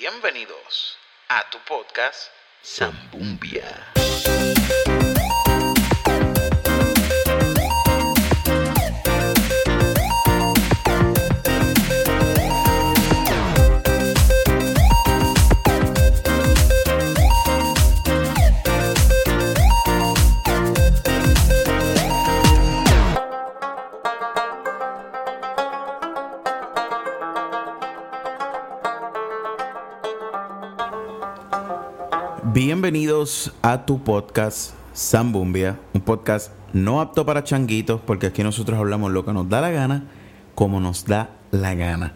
[0.00, 0.96] Bienvenidos
[1.28, 2.30] a tu podcast
[2.64, 3.92] Zambumbia.
[33.86, 39.32] Tu podcast Zambumbia, un podcast no apto para changuitos, porque aquí nosotros hablamos lo que
[39.32, 40.04] nos da la gana,
[40.54, 42.14] como nos da la gana.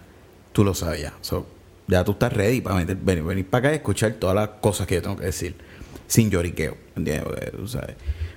[0.53, 1.13] Tú lo ya.
[1.21, 1.47] So,
[1.87, 4.87] ya tú estás ready para meter- venir, venir para acá y escuchar todas las cosas
[4.87, 5.57] que yo tengo que decir.
[6.07, 6.77] Sin lloriqueo.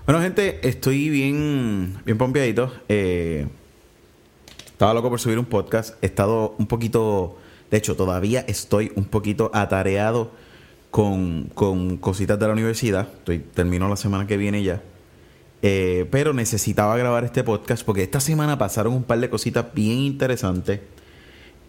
[0.06, 2.74] Bueno, gente, estoy bien, bien pompeadito.
[2.90, 3.48] Eh,
[4.66, 5.96] estaba loco por subir un podcast.
[6.02, 7.38] He estado un poquito.
[7.70, 10.32] De hecho, todavía estoy un poquito atareado
[10.92, 13.08] con, con cositas de la universidad.
[13.20, 14.82] Estoy, termino la semana que viene ya.
[15.62, 19.98] Eh, pero necesitaba grabar este podcast porque esta semana pasaron un par de cositas bien
[20.00, 20.80] interesantes.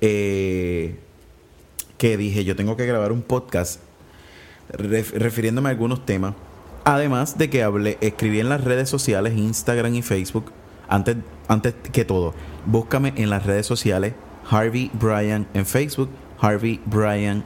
[0.00, 0.96] eh,
[1.98, 3.80] que dije, yo tengo que grabar un podcast
[4.72, 6.34] ref- refiriéndome a algunos temas.
[6.84, 10.50] Además de que hablé, escribí en las redes sociales, Instagram y Facebook.
[10.88, 12.32] Antes, antes que todo,
[12.64, 14.14] búscame en las redes sociales
[14.50, 16.08] Harvey Bryan en Facebook,
[16.40, 17.44] Harvey Bryan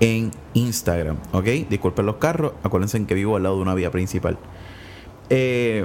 [0.00, 1.18] en Instagram.
[1.32, 1.44] ¿Ok?
[1.68, 4.38] Disculpen los carros, acuérdense que vivo al lado de una vía principal.
[5.28, 5.84] Eh,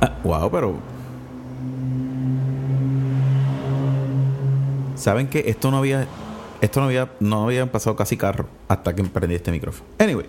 [0.00, 0.78] ah, wow, pero.
[4.96, 6.06] Saben que esto no había.
[6.60, 7.10] Esto no había.
[7.20, 9.88] No habían pasado casi carro hasta que prendí este micrófono.
[9.98, 10.26] Anyway.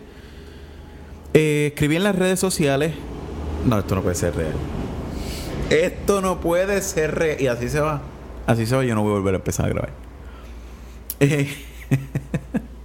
[1.34, 2.94] Eh, escribí en las redes sociales.
[3.66, 4.54] No, esto no puede ser real.
[5.70, 7.42] Esto no puede ser real.
[7.42, 8.02] Y así se va.
[8.46, 8.84] Así se va.
[8.84, 9.94] Yo no voy a volver a empezar a grabar.
[11.20, 11.50] Eh,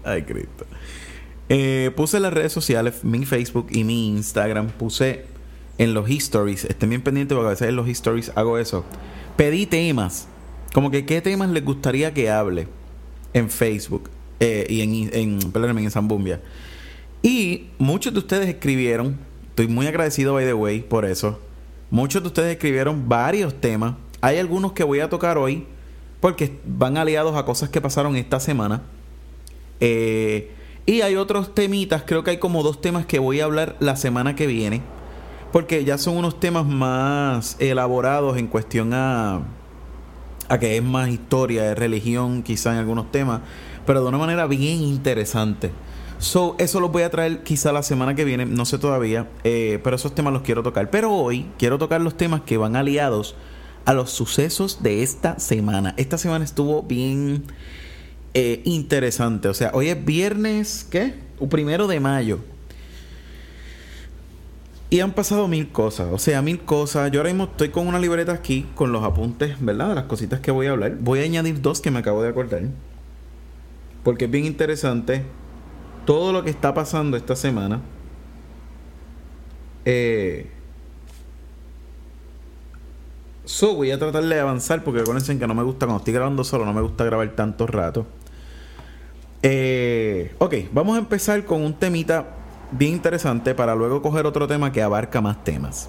[0.07, 0.65] Ay, Cristo.
[1.49, 4.69] Eh, puse las redes sociales, mi Facebook y mi Instagram.
[4.69, 5.25] Puse
[5.79, 6.65] en los stories.
[6.65, 8.85] Estén bien pendientes porque a veces en los stories hago eso.
[9.37, 10.29] Pedí temas.
[10.73, 12.69] Como que qué temas les gustaría que hable
[13.33, 16.41] en Facebook eh, y en, en, perdónenme, en Zambumbia.
[17.23, 19.19] Y muchos de ustedes escribieron.
[19.49, 21.41] Estoy muy agradecido, by the way, por eso.
[21.91, 23.95] Muchos de ustedes escribieron varios temas.
[24.21, 25.67] Hay algunos que voy a tocar hoy
[26.21, 28.83] porque van aliados a cosas que pasaron esta semana.
[29.81, 30.51] Eh,
[30.87, 33.97] y hay otros temitas, creo que hay como dos temas que voy a hablar la
[33.97, 34.83] semana que viene.
[35.53, 39.43] Porque ya son unos temas más elaborados en cuestión a,
[40.49, 43.41] a que es más historia, de religión, quizá en algunos temas,
[43.85, 45.71] pero de una manera bien interesante.
[46.19, 49.81] So, eso los voy a traer quizá la semana que viene, no sé todavía, eh,
[49.85, 50.91] pero esos temas los quiero tocar.
[50.91, 53.35] Pero hoy quiero tocar los temas que van aliados
[53.85, 55.95] a los sucesos de esta semana.
[55.97, 57.45] Esta semana estuvo bien
[58.39, 59.49] eh, interesante.
[59.49, 61.15] O sea, hoy es viernes, ¿qué?
[61.41, 62.41] Un primero de mayo.
[64.91, 67.11] Y han pasado mil cosas, o sea, mil cosas.
[67.11, 69.89] Yo ahora mismo estoy con una libreta aquí, con los apuntes, ¿verdad?
[69.89, 70.97] De las cositas que voy a hablar.
[71.01, 72.63] Voy a añadir dos que me acabo de acordar.
[74.05, 75.25] Porque es bien interesante
[76.05, 77.81] todo lo que está pasando esta semana.
[79.87, 80.51] Eh,
[83.47, 86.43] So, voy a tratar de avanzar porque acuérdense que no me gusta, cuando estoy grabando
[86.43, 88.05] solo, no me gusta grabar tanto rato.
[89.43, 92.37] Eh, ok, vamos a empezar con un temita
[92.71, 95.89] bien interesante para luego coger otro tema que abarca más temas.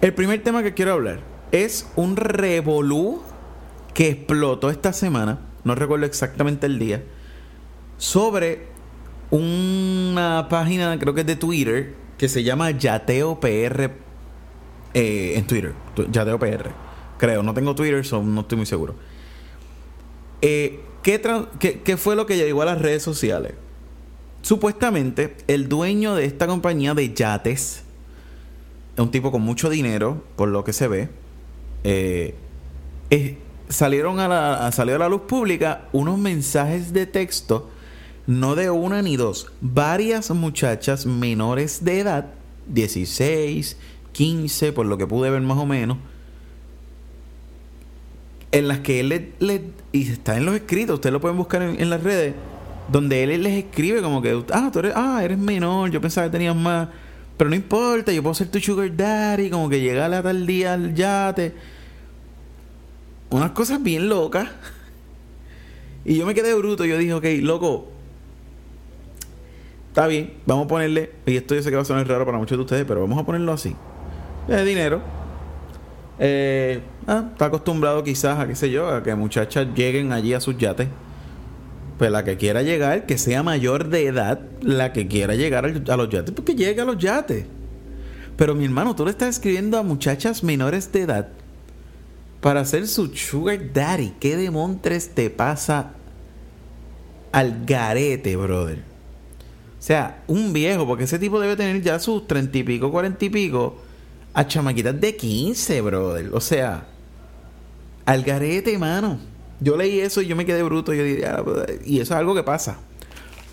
[0.00, 3.22] El primer tema que quiero hablar es un revolú
[3.94, 7.02] que explotó esta semana, no recuerdo exactamente el día,
[7.96, 8.66] sobre
[9.30, 13.90] una página, creo que es de Twitter, que se llama Yateo PR
[14.94, 15.74] eh, en Twitter,
[16.10, 16.70] Yateo PR.
[17.18, 18.94] Creo, no tengo Twitter, so no estoy muy seguro.
[20.40, 20.80] Eh,
[21.58, 23.54] ¿qué, fue lo que llegó a las redes sociales?
[24.42, 27.82] Supuestamente, el dueño de esta compañía de yates,
[28.94, 31.08] es un tipo con mucho dinero, por lo que se ve,
[31.84, 32.34] eh,
[33.68, 37.70] salieron a la, salió a la luz pública unos mensajes de texto,
[38.26, 42.26] no de una ni dos, varias muchachas menores de edad,
[42.66, 43.78] 16,
[44.12, 45.96] 15, por lo que pude ver más o menos,
[48.52, 51.62] en las que él le, le- y está en los escritos, ustedes lo pueden buscar
[51.62, 52.34] en, las redes,
[52.90, 56.32] donde él les escribe como que, ah, tú eres, ah, eres menor, yo pensaba que
[56.32, 56.88] tenías más,
[57.36, 60.74] pero no importa, yo puedo ser tu sugar daddy, como que llegarle a tal día
[60.74, 61.54] al yate.
[63.30, 64.48] Unas cosas bien locas.
[66.04, 67.88] Y yo me quedé bruto, yo dije, ok, loco,
[69.88, 72.38] está bien, vamos a ponerle, y esto yo sé que va a sonar raro para
[72.38, 73.76] muchos de ustedes, pero vamos a ponerlo así.
[74.48, 75.17] Es dinero.
[76.18, 80.40] Eh, ah, está acostumbrado quizás a, qué sé yo, a que muchachas lleguen allí a
[80.40, 80.88] sus yates
[81.98, 85.96] pues la que quiera llegar, que sea mayor de edad, la que quiera llegar a
[85.96, 87.44] los yates, porque llegue a los yates.
[88.36, 91.28] Pero mi hermano, tú le estás escribiendo a muchachas menores de edad
[92.40, 94.14] para ser su sugar daddy.
[94.20, 95.90] ¿Qué demontres te pasa
[97.32, 98.78] al garete, brother?
[98.78, 103.24] O sea, un viejo, porque ese tipo debe tener ya sus treinta y pico, cuarenta
[103.24, 103.82] y pico,
[104.38, 106.30] a chamaquitas de 15, brother.
[106.32, 106.86] O sea,
[108.06, 109.18] al garete, mano.
[109.58, 110.92] Yo leí eso y yo me quedé bruto.
[110.92, 111.42] Ah,
[111.84, 112.78] y eso es algo que pasa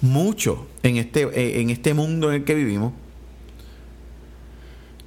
[0.01, 2.93] mucho en este, eh, en este mundo en el que vivimos.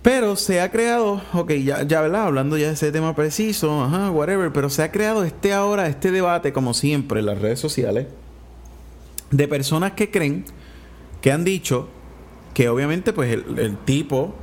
[0.02, 2.24] Pero se ha creado, ok, ya, ya, ¿verdad?
[2.24, 6.10] Hablando ya de ese tema preciso, ajá, whatever, pero se ha creado este ahora, este
[6.10, 8.08] debate, como siempre, en las redes sociales,
[9.30, 10.44] de personas que creen,
[11.20, 11.88] que han dicho
[12.52, 14.34] que obviamente, pues el tipo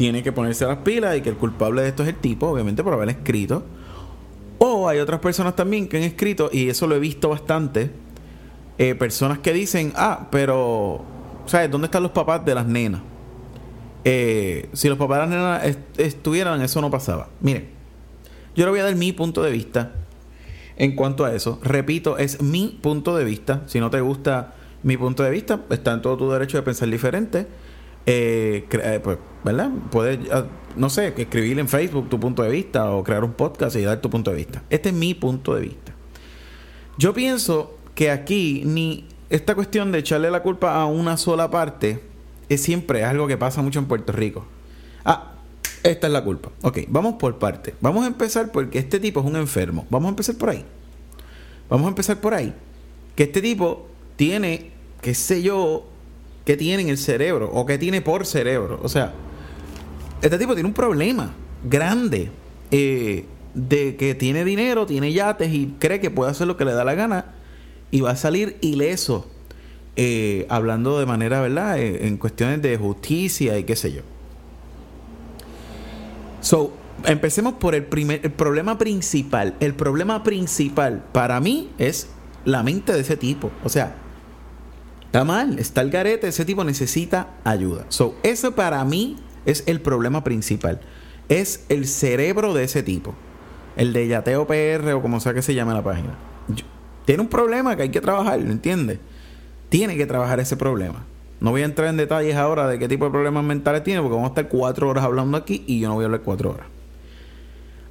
[0.00, 2.82] tiene que ponerse las pilas y que el culpable de esto es el tipo, obviamente,
[2.82, 3.64] por haber escrito
[4.56, 7.90] o hay otras personas también que han escrito, y eso lo he visto bastante,
[8.78, 11.04] eh, personas que dicen, ah, pero,
[11.44, 11.70] ¿sabes?
[11.70, 13.02] ¿Dónde están los papás de las nenas?
[14.06, 17.28] Eh, si los papás de las nenas estuvieran, eso no pasaba.
[17.42, 17.68] Miren,
[18.56, 19.92] yo le voy a dar mi punto de vista
[20.78, 21.58] en cuanto a eso.
[21.62, 23.64] Repito, es mi punto de vista.
[23.66, 26.88] Si no te gusta mi punto de vista, está en todo tu derecho de pensar
[26.88, 27.46] diferente.
[28.06, 29.70] Eh, eh, pues, ¿verdad?
[29.90, 33.76] Puedes, ah, no sé, escribir en Facebook tu punto de vista o crear un podcast
[33.76, 34.62] y dar tu punto de vista.
[34.70, 35.94] Este es mi punto de vista.
[36.98, 42.02] Yo pienso que aquí ni esta cuestión de echarle la culpa a una sola parte
[42.48, 44.44] es siempre algo que pasa mucho en Puerto Rico.
[45.04, 45.34] Ah,
[45.82, 46.50] esta es la culpa.
[46.62, 47.74] Ok, vamos por parte.
[47.80, 49.86] Vamos a empezar porque este tipo es un enfermo.
[49.88, 50.64] Vamos a empezar por ahí.
[51.68, 52.52] Vamos a empezar por ahí.
[53.14, 53.86] Que este tipo
[54.16, 55.86] tiene, qué sé yo,
[56.50, 58.80] que tiene en el cerebro o que tiene por cerebro.
[58.82, 59.14] O sea,
[60.20, 61.32] este tipo tiene un problema
[61.62, 62.28] grande
[62.72, 63.24] eh,
[63.54, 66.82] de que tiene dinero, tiene yates y cree que puede hacer lo que le da
[66.82, 67.36] la gana
[67.92, 69.30] y va a salir ileso.
[69.94, 71.78] Eh, hablando de manera, ¿verdad?
[71.78, 74.02] Eh, en cuestiones de justicia y qué sé yo.
[76.40, 76.72] So,
[77.04, 79.54] empecemos por el primer el problema principal.
[79.60, 82.08] El problema principal para mí es
[82.44, 83.52] la mente de ese tipo.
[83.62, 83.99] O sea,
[85.10, 87.84] Está mal, está el garete, ese tipo necesita ayuda.
[87.88, 90.80] So, eso para mí es el problema principal.
[91.28, 93.16] Es el cerebro de ese tipo.
[93.74, 96.16] El de Yateo PR o como sea que se llame la página.
[97.06, 99.00] tiene un problema que hay que trabajar, ¿lo entiendes?
[99.68, 101.04] Tiene que trabajar ese problema.
[101.40, 104.14] No voy a entrar en detalles ahora de qué tipo de problemas mentales tiene, porque
[104.14, 106.68] vamos a estar cuatro horas hablando aquí y yo no voy a hablar cuatro horas.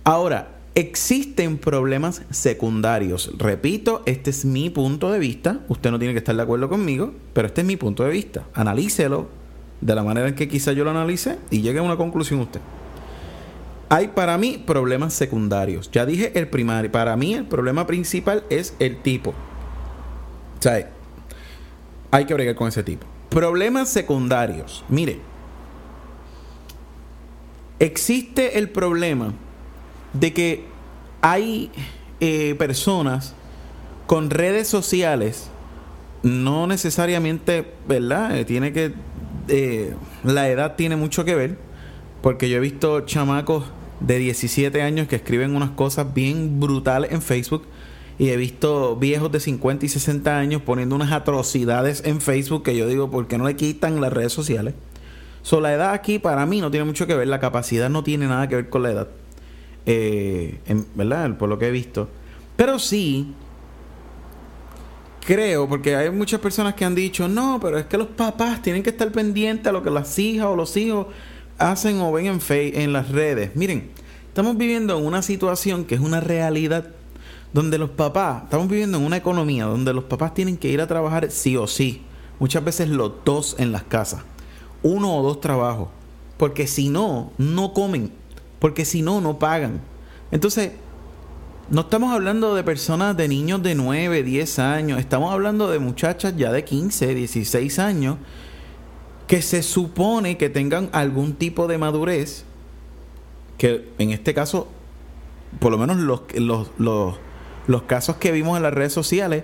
[0.06, 3.32] Ahora, Existen problemas secundarios.
[3.38, 5.60] Repito, este es mi punto de vista.
[5.68, 8.46] Usted no tiene que estar de acuerdo conmigo, pero este es mi punto de vista.
[8.54, 9.28] Analícelo
[9.82, 12.62] de la manera en que quizá yo lo analice y llegue a una conclusión usted.
[13.90, 15.90] Hay para mí problemas secundarios.
[15.92, 16.92] Ya dije el primario.
[16.92, 19.32] Para mí el problema principal es el tipo.
[19.32, 20.70] O
[22.12, 23.06] hay que bregar con ese tipo.
[23.30, 24.84] Problemas secundarios.
[24.90, 25.20] Mire,
[27.80, 29.34] existe el problema
[30.14, 30.66] de que
[31.22, 31.72] hay
[32.20, 33.36] eh, personas
[34.08, 35.50] con redes sociales,
[36.24, 38.38] no necesariamente, ¿verdad?
[38.38, 38.94] Eh, tiene que.
[39.48, 41.58] Eh, la edad tiene mucho que ver,
[42.22, 43.66] porque yo he visto chamacos
[44.00, 47.66] de 17 años que escriben unas cosas bien brutales en Facebook.
[48.18, 52.76] Y he visto viejos de 50 y 60 años poniendo unas atrocidades en Facebook que
[52.76, 54.74] yo digo, ¿por qué no le quitan las redes sociales?
[55.42, 58.28] So, la edad aquí para mí no tiene mucho que ver, la capacidad no tiene
[58.28, 59.08] nada que ver con la edad.
[59.92, 60.60] Eh,
[60.94, 61.36] ¿verdad?
[61.36, 62.08] Por lo que he visto.
[62.56, 63.34] Pero sí,
[65.26, 68.84] creo, porque hay muchas personas que han dicho, no, pero es que los papás tienen
[68.84, 71.08] que estar pendientes a lo que las hijas o los hijos
[71.58, 73.56] hacen o ven en, en las redes.
[73.56, 73.90] Miren,
[74.28, 76.90] estamos viviendo en una situación que es una realidad
[77.52, 80.88] donde los papás, estamos viviendo en una economía donde los papás tienen que ir a
[80.88, 82.04] trabajar sí o sí.
[82.38, 84.22] Muchas veces los dos en las casas.
[84.84, 85.90] Uno o dos trabajos.
[86.38, 88.19] Porque si no, no comen
[88.60, 89.82] porque si no, no pagan.
[90.32, 90.72] Entonces,
[91.70, 96.36] no estamos hablando de personas, de niños de 9, 10 años, estamos hablando de muchachas
[96.36, 98.18] ya de 15, 16 años,
[99.28, 102.44] que se supone que tengan algún tipo de madurez,
[103.58, 104.68] que en este caso,
[105.60, 107.16] por lo menos los, los, los,
[107.68, 109.44] los casos que vimos en las redes sociales,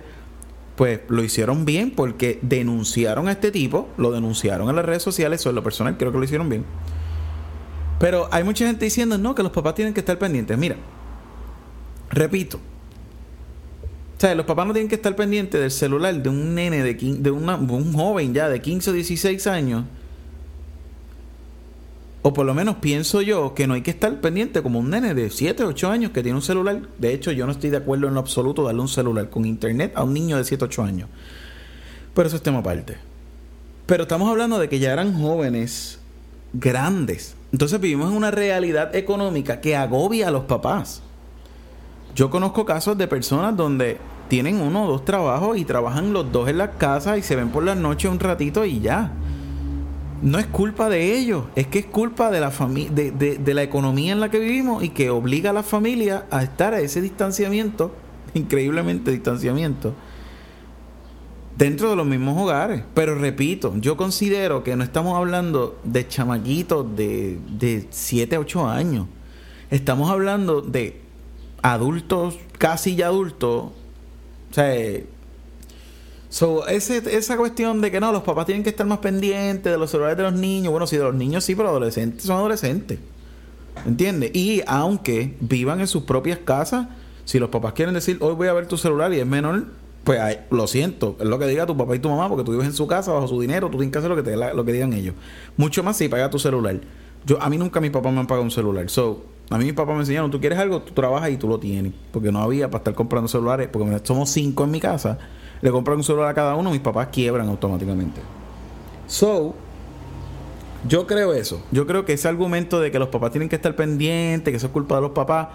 [0.74, 5.40] pues lo hicieron bien porque denunciaron a este tipo, lo denunciaron en las redes sociales,
[5.40, 6.64] eso es lo personal, creo que lo hicieron bien
[7.98, 10.56] pero hay mucha gente diciendo, no, que los papás tienen que estar pendientes.
[10.56, 10.76] Mira,
[12.10, 12.58] repito.
[14.16, 16.94] O sea, los papás no tienen que estar pendientes del celular de un nene, de,
[16.94, 19.84] de un joven ya de 15 o 16 años.
[22.22, 25.14] O por lo menos pienso yo que no hay que estar pendiente como un nene
[25.14, 26.82] de 7, 8 años que tiene un celular.
[26.98, 29.92] De hecho, yo no estoy de acuerdo en lo absoluto darle un celular con internet
[29.94, 31.08] a un niño de 7, 8 años.
[32.14, 32.96] Pero eso es tema aparte.
[33.86, 36.00] Pero estamos hablando de que ya eran jóvenes
[36.52, 37.36] grandes.
[37.56, 41.00] Entonces vivimos en una realidad económica que agobia a los papás.
[42.14, 43.96] Yo conozco casos de personas donde
[44.28, 47.48] tienen uno o dos trabajos y trabajan los dos en la casa y se ven
[47.48, 49.10] por la noche un ratito y ya.
[50.20, 53.62] No es culpa de ellos, es que es culpa de la, de, de, de la
[53.62, 57.00] economía en la que vivimos y que obliga a la familia a estar a ese
[57.00, 57.90] distanciamiento,
[58.34, 59.94] increíblemente distanciamiento,
[61.56, 62.82] dentro de los mismos hogares.
[62.94, 68.68] Pero repito, yo considero que no estamos hablando de chamaquitos de, de 7 a 8
[68.68, 69.06] años.
[69.70, 71.00] Estamos hablando de
[71.62, 73.72] adultos, casi ya adultos.
[74.50, 74.74] O sea,
[76.28, 79.78] So, ese, esa cuestión de que no, los papás tienen que estar más pendientes de
[79.78, 80.70] los celulares de los niños.
[80.70, 82.98] Bueno, sí, de los niños sí, pero adolescentes son adolescentes.
[83.86, 84.32] ¿Entiendes?
[84.34, 86.88] Y aunque vivan en sus propias casas,
[87.24, 89.66] si los papás quieren decir, hoy voy a ver tu celular y es menor,
[90.06, 92.66] pues lo siento, es lo que diga tu papá y tu mamá, porque tú vives
[92.66, 95.16] en su casa bajo su dinero, tú tienes que hacer lo que, te, digan ellos.
[95.56, 96.80] Mucho más si paga tu celular.
[97.26, 98.88] Yo, a mí nunca mi papá me han pagado un celular.
[98.88, 101.58] So, a mí mi papá me enseñaron, tú quieres algo, tú trabajas y tú lo
[101.58, 101.92] tienes.
[102.12, 105.18] Porque no había para estar comprando celulares, porque somos cinco en mi casa
[105.60, 108.20] le compran un celular a cada uno, mis papás quiebran automáticamente.
[109.06, 109.54] So,
[110.86, 111.62] yo creo eso.
[111.70, 114.66] Yo creo que ese argumento de que los papás tienen que estar pendientes, que eso
[114.66, 115.48] es culpa de los papás,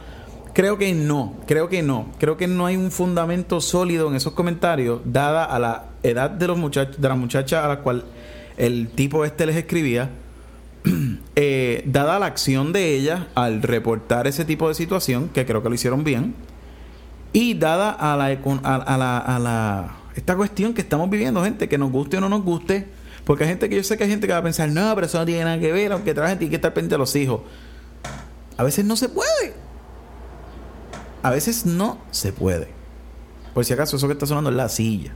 [0.53, 2.11] creo que no, creo que no.
[2.19, 6.47] Creo que no hay un fundamento sólido en esos comentarios, dada a la edad de
[6.47, 8.05] los muchachos, de las muchachas a la cual
[8.57, 10.09] el tipo este les escribía.
[11.37, 15.69] Eh, dada la acción de ella al reportar ese tipo de situación, que creo que
[15.69, 16.35] lo hicieron bien,
[17.33, 21.77] y dada a la, a, la, a la esta cuestión que estamos viviendo, gente, que
[21.77, 22.87] nos guste o no nos guste,
[23.23, 25.07] porque hay gente que yo sé que hay gente que va a pensar, no, pero
[25.07, 27.41] eso no tiene nada que ver, aunque trabajen, tiene que estar pendiente a los hijos.
[28.57, 29.53] A veces no se puede.
[31.23, 32.69] A veces no se puede.
[33.53, 35.13] Por si acaso, eso que está sonando es la silla.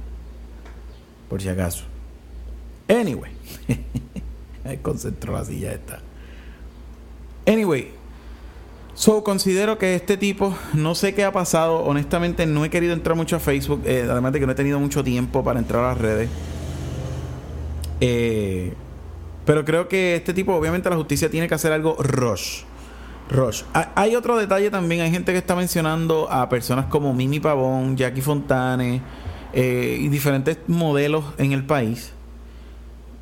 [1.29, 1.85] Por si acaso.
[2.87, 3.31] Anyway.
[4.81, 6.01] Concentró la silla esta.
[7.47, 7.91] Anyway,
[8.95, 13.17] So, considero que este tipo, no sé qué ha pasado, honestamente no he querido entrar
[13.17, 15.89] mucho a Facebook, eh, además de que no he tenido mucho tiempo para entrar a
[15.89, 16.29] las redes.
[17.99, 18.73] Eh,
[19.45, 22.61] pero creo que este tipo, obviamente la justicia tiene que hacer algo rush.
[23.29, 23.63] Rush.
[23.95, 28.21] Hay otro detalle también, hay gente que está mencionando a personas como Mimi Pavón, Jackie
[28.21, 29.01] Fontane
[29.53, 32.11] eh, y diferentes modelos en el país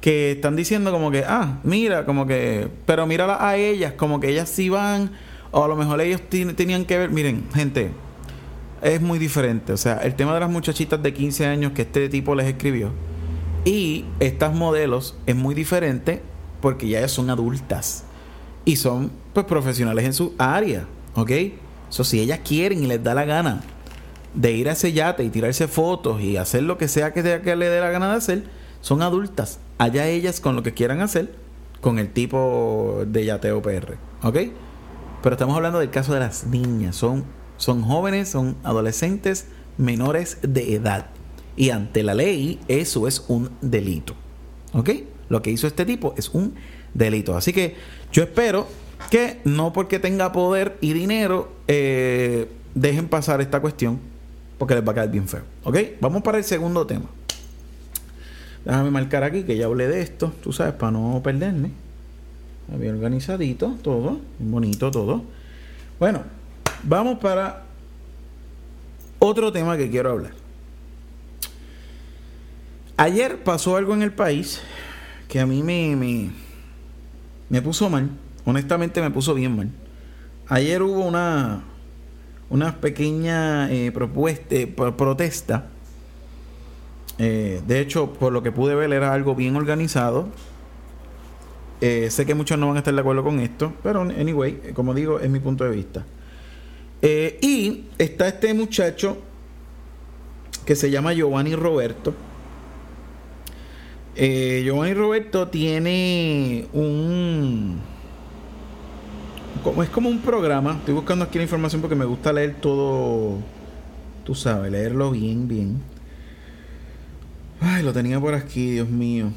[0.01, 4.29] que están diciendo como que, ah, mira, como que, pero mírala a ellas, como que
[4.29, 5.11] ellas sí van
[5.51, 7.91] o a lo mejor ellos tenían que ver, miren, gente,
[8.81, 9.71] es muy diferente.
[9.71, 12.91] O sea, el tema de las muchachitas de 15 años que este tipo les escribió
[13.63, 16.21] y estas modelos es muy diferente
[16.59, 18.03] porque ya son adultas
[18.65, 20.85] y son pues profesionales en su área,
[21.15, 21.31] ¿ok?
[21.89, 23.61] Eso si ellas quieren y les da la gana
[24.33, 27.55] de ir a ese yate y tirarse fotos y hacer lo que sea que, que
[27.55, 28.43] le dé la gana de hacer,
[28.81, 29.59] son adultas.
[29.77, 31.35] Allá ellas con lo que quieran hacer
[31.81, 34.37] con el tipo de yateo PR, ¿ok?
[35.21, 36.95] Pero estamos hablando del caso de las niñas.
[36.95, 37.25] Son,
[37.57, 39.47] son jóvenes, son adolescentes
[39.77, 41.07] menores de edad.
[41.55, 44.15] Y ante la ley, eso es un delito.
[44.73, 44.89] ¿Ok?
[45.29, 46.55] Lo que hizo este tipo es un
[46.93, 47.37] delito.
[47.37, 47.75] Así que
[48.11, 48.67] yo espero
[49.09, 53.99] que no porque tenga poder y dinero eh, dejen pasar esta cuestión
[54.57, 55.43] porque les va a quedar bien feo.
[55.63, 55.77] ¿Ok?
[55.99, 57.05] Vamos para el segundo tema.
[58.65, 61.71] Déjame marcar aquí que ya hablé de esto, tú sabes, para no perderme.
[62.67, 65.23] Bien organizadito todo, bonito todo.
[65.99, 66.23] Bueno,
[66.83, 67.63] vamos para
[69.19, 70.31] otro tema que quiero hablar.
[72.95, 74.61] Ayer pasó algo en el país
[75.27, 76.29] que a mí me, me,
[77.49, 78.09] me puso mal.
[78.45, 79.69] Honestamente me puso bien mal.
[80.47, 81.63] Ayer hubo una,
[82.49, 84.55] una pequeña eh, propuesta,
[84.97, 85.69] protesta.
[87.17, 90.27] Eh, de hecho, por lo que pude ver, era algo bien organizado
[91.79, 94.93] eh, sé que muchos no van a estar de acuerdo con esto, pero anyway, como
[94.93, 96.05] digo, es mi punto de vista.
[97.01, 99.17] Y está este muchacho
[100.65, 102.13] que se llama Giovanni Roberto.
[104.15, 107.92] Giovanni Roberto tiene un.
[109.81, 110.73] Es como un programa.
[110.73, 113.37] Estoy buscando aquí la información porque me gusta leer todo.
[114.25, 115.81] Tú sabes, leerlo bien, bien.
[117.61, 119.31] Ay, lo tenía por aquí, Dios mío.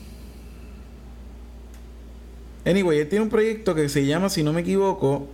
[2.64, 5.28] Anyway, él tiene un proyecto que se llama, si no me equivoco,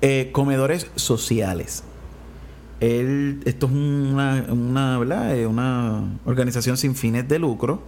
[0.00, 1.84] eh, Comedores Sociales.
[2.80, 5.46] Él, esto es una, una, ¿verdad?
[5.46, 7.82] una organización sin fines de lucro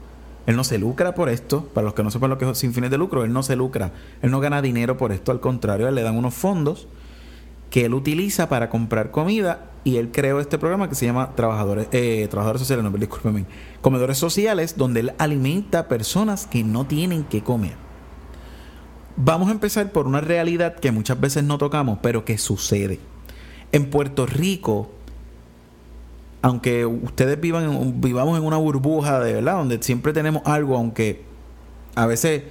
[0.47, 1.65] Él no se lucra por esto.
[1.73, 3.57] Para los que no sepan lo que es sin fines de lucro, él no se
[3.57, 3.93] lucra.
[4.23, 5.33] Él no gana dinero por esto.
[5.33, 6.89] Al contrario, él le dan unos fondos
[7.71, 11.89] que él utiliza para comprar comida y él creó este programa que se llama Trabajadores,
[11.91, 13.47] eh, Trabajadores Sociales, no, discúlpeme,
[13.81, 17.75] Comedores Sociales, donde él alimenta personas que no tienen que comer.
[19.17, 23.01] Vamos a empezar por una realidad que muchas veces no tocamos, pero que sucede.
[23.73, 24.93] En Puerto Rico,
[26.45, 31.23] aunque ustedes vivan vivamos en una burbuja de verdad, donde siempre tenemos algo, aunque
[31.95, 32.43] a veces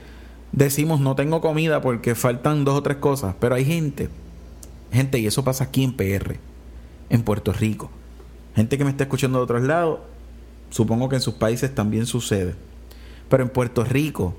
[0.52, 4.10] decimos no tengo comida porque faltan dos o tres cosas, pero hay gente,
[4.92, 6.38] gente, y eso pasa aquí en PR,
[7.12, 7.92] en Puerto Rico.
[8.56, 10.00] Gente que me está escuchando de otros lados,
[10.72, 12.56] supongo que en sus países también sucede.
[13.30, 14.34] Pero en Puerto Rico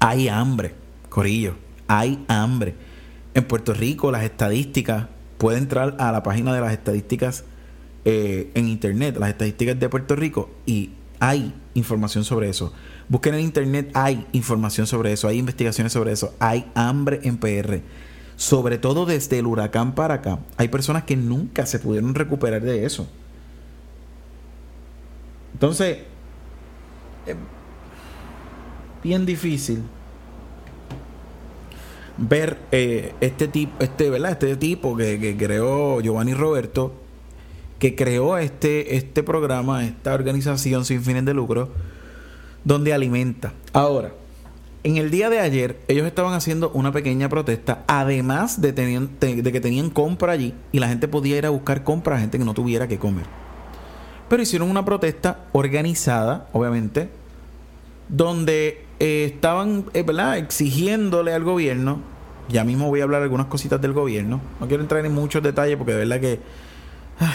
[0.00, 0.72] hay hambre
[1.10, 1.52] Corillo,
[1.86, 2.76] hay hambre.
[3.34, 7.44] En Puerto Rico las estadísticas, puede entrar a la página de las estadísticas
[8.10, 12.72] eh, en internet, las estadísticas de Puerto Rico, y hay información sobre eso.
[13.10, 17.82] Busquen en internet, hay información sobre eso, hay investigaciones sobre eso, hay hambre en PR.
[18.36, 22.86] Sobre todo desde el huracán para acá, hay personas que nunca se pudieron recuperar de
[22.86, 23.06] eso.
[25.52, 25.98] Entonces,
[27.26, 27.34] eh,
[29.04, 29.82] bien difícil
[32.16, 34.32] ver eh, este tipo, este, ¿verdad?
[34.32, 36.94] Este tipo que, creó Giovanni Roberto,
[37.78, 41.70] que creó este, este programa, esta organización sin fines de lucro,
[42.64, 43.52] donde alimenta.
[43.72, 44.12] Ahora,
[44.84, 49.60] en el día de ayer, ellos estaban haciendo una pequeña protesta, además de, de que
[49.60, 52.54] tenían compra allí y la gente podía ir a buscar compra a gente que no
[52.54, 53.26] tuviera que comer.
[54.28, 57.08] Pero hicieron una protesta organizada, obviamente,
[58.08, 60.04] donde eh, estaban eh,
[60.36, 62.00] exigiéndole al gobierno,
[62.48, 65.76] ya mismo voy a hablar algunas cositas del gobierno, no quiero entrar en muchos detalles
[65.76, 66.40] porque de verdad que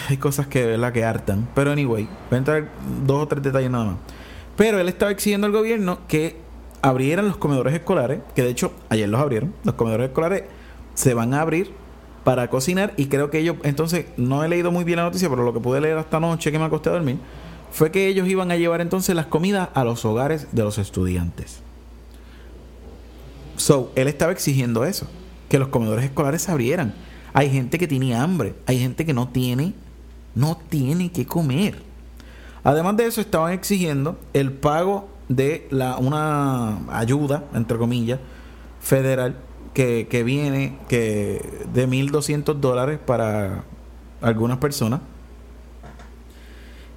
[0.08, 2.68] hay cosas que de verdad que hartan, pero anyway, voy a entrar
[3.04, 3.96] dos o tres detalles nada más.
[4.56, 6.36] Pero él estaba exigiendo al gobierno que
[6.80, 10.44] abrieran los comedores escolares, que de hecho ayer los abrieron, los comedores escolares
[10.94, 11.72] se van a abrir
[12.24, 15.44] para cocinar y creo que ellos, entonces no he leído muy bien la noticia, pero
[15.44, 17.18] lo que pude leer hasta anoche que me acosté a dormir,
[17.70, 21.60] fue que ellos iban a llevar entonces las comidas a los hogares de los estudiantes.
[23.56, 25.08] So, él estaba exigiendo eso,
[25.48, 26.94] que los comedores escolares se abrieran.
[27.34, 29.74] Hay gente que tiene hambre, hay gente que no tiene,
[30.34, 31.82] no tiene que comer.
[32.62, 38.20] Además de eso, estaban exigiendo el pago de la, una ayuda, entre comillas,
[38.80, 39.36] federal
[39.74, 43.64] que, que viene que de 1.200 dólares para
[44.22, 45.00] algunas personas.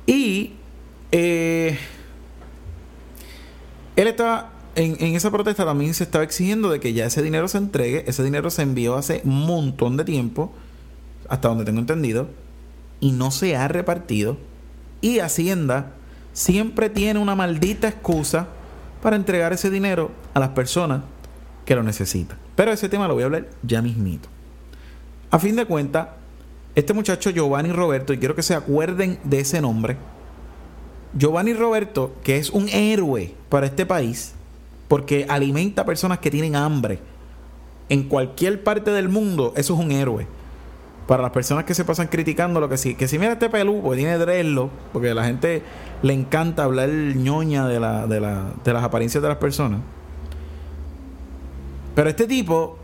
[0.05, 0.53] Y
[1.11, 1.77] eh,
[3.95, 7.57] él estaba en, esa protesta también se estaba exigiendo de que ya ese dinero se
[7.57, 8.03] entregue.
[8.07, 10.53] Ese dinero se envió hace un montón de tiempo,
[11.27, 12.29] hasta donde tengo entendido,
[12.99, 14.37] y no se ha repartido.
[15.01, 15.93] Y Hacienda
[16.33, 18.47] siempre tiene una maldita excusa
[19.01, 21.01] para entregar ese dinero a las personas
[21.65, 22.37] que lo necesitan.
[22.55, 24.29] Pero ese tema lo voy a hablar ya mismito.
[25.31, 26.09] A fin de cuentas,
[26.75, 29.97] este muchacho Giovanni Roberto, y quiero que se acuerden de ese nombre,
[31.17, 34.35] Giovanni Roberto, que es un héroe para este país,
[34.87, 36.99] porque alimenta a personas que tienen hambre.
[37.89, 40.27] En cualquier parte del mundo, eso es un héroe.
[41.07, 43.81] Para las personas que se pasan criticando lo que sí, que si mira este pelú,
[43.81, 45.61] pues tiene drello, porque a la gente
[46.01, 49.79] le encanta hablar ñoña de, la, de, la, de las apariencias de las personas.
[51.95, 52.77] Pero este tipo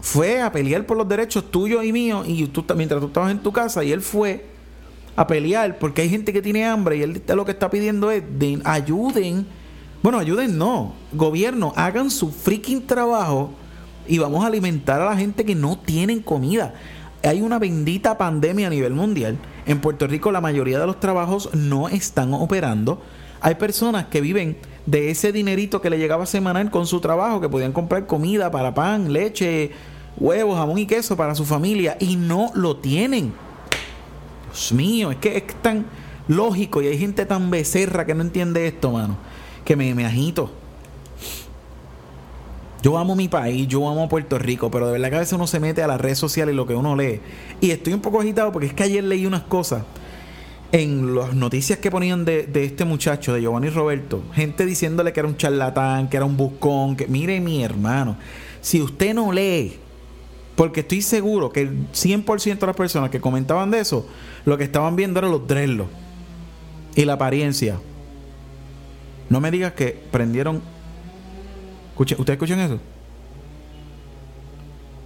[0.00, 3.40] fue a pelear por los derechos tuyos y míos, y tú, mientras tú estabas en
[3.40, 4.54] tu casa, y él fue
[5.16, 8.22] a pelear porque hay gente que tiene hambre y él lo que está pidiendo es
[8.38, 9.46] de ayuden.
[10.04, 10.92] Bueno, ayuden no.
[11.14, 13.52] Gobierno, hagan su freaking trabajo
[14.06, 16.74] y vamos a alimentar a la gente que no tienen comida.
[17.22, 19.38] Hay una bendita pandemia a nivel mundial.
[19.64, 23.00] En Puerto Rico la mayoría de los trabajos no están operando.
[23.40, 27.48] Hay personas que viven de ese dinerito que le llegaba semanal con su trabajo, que
[27.48, 29.70] podían comprar comida para pan, leche,
[30.18, 33.32] huevos, jamón y queso para su familia y no lo tienen.
[34.52, 35.86] Dios mío, es que es tan
[36.28, 39.16] lógico y hay gente tan becerra que no entiende esto, mano,
[39.64, 40.50] que me, me agito.
[42.82, 45.46] Yo amo mi país, yo amo Puerto Rico, pero de verdad que a veces uno
[45.46, 47.20] se mete a las redes sociales y lo que uno lee.
[47.62, 49.84] Y estoy un poco agitado porque es que ayer leí unas cosas
[50.70, 55.28] en las noticias que ponían de, este muchacho, de Giovanni Roberto, gente diciéndole que era
[55.28, 58.16] un charlatán, que era un buscón, que mire mi hermano,
[58.60, 59.78] si usted no lee
[60.56, 64.06] porque estoy seguro que el 100% de las personas que comentaban de eso,
[64.44, 65.90] lo que estaban viendo eran los dreadlocks
[66.96, 67.78] y la apariencia.
[69.28, 70.62] No me digas que prendieron.
[71.96, 72.78] ¿Ustedes escuchan eso?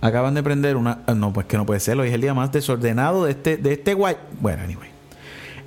[0.00, 1.02] Acaban de prender una.
[1.06, 1.98] Ah, no, pues que no puede ser.
[1.98, 4.16] Hoy es el día más desordenado de este, de este guay.
[4.40, 4.88] Bueno, anyway.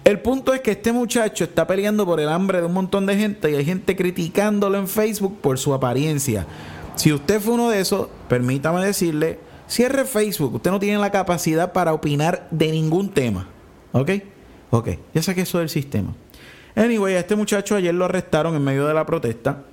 [0.04, 3.16] El punto es que este muchacho está peleando por el hambre de un montón de
[3.18, 6.48] gente y hay gente criticándolo en Facebook por su apariencia.
[6.96, 10.56] Si usted fue uno de esos, permítame decirle, cierre Facebook.
[10.56, 13.48] Usted no tiene la capacidad para opinar de ningún tema.
[13.92, 14.12] ¿Ok?
[14.72, 16.16] Ok, ya saqué eso del sistema.
[16.76, 19.64] Anyway, a este muchacho ayer lo arrestaron en medio de la protesta.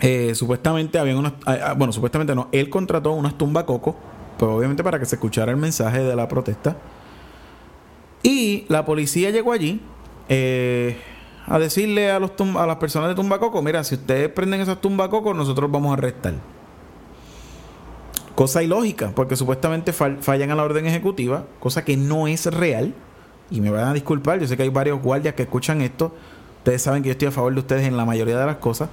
[0.00, 1.32] Eh, supuestamente había unas.
[1.46, 2.48] Ah, ah, bueno, supuestamente no.
[2.52, 3.96] Él contrató unas tumbacoco.
[4.38, 6.76] Pues obviamente para que se escuchara el mensaje de la protesta.
[8.22, 9.80] Y la policía llegó allí.
[10.28, 10.96] Eh,
[11.46, 15.36] a decirle a, los a las personas de Tumbacoco, mira, si ustedes prenden esas tumbacocos,
[15.36, 16.34] nosotros vamos a arrestar.
[18.34, 22.94] Cosa ilógica, porque supuestamente fallan a la orden ejecutiva, cosa que no es real.
[23.50, 26.14] Y me van a disculpar, yo sé que hay varios guardias que escuchan esto.
[26.58, 28.88] Ustedes saben que yo estoy a favor de ustedes en la mayoría de las cosas.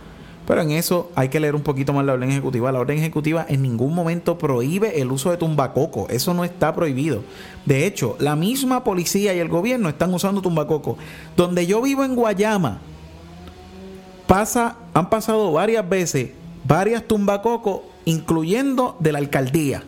[0.45, 2.71] Pero en eso hay que leer un poquito más la orden ejecutiva.
[2.71, 6.07] La orden ejecutiva en ningún momento prohíbe el uso de tumbacoco.
[6.09, 7.23] Eso no está prohibido.
[7.65, 10.97] De hecho, la misma policía y el gobierno están usando tumbacoco.
[11.37, 12.81] Donde yo vivo en Guayama,
[14.27, 16.31] pasa, han pasado varias veces
[16.63, 19.83] varias tumbacocos, incluyendo de la alcaldía.